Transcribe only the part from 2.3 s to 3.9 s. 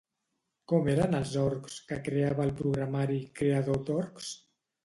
el programari Creador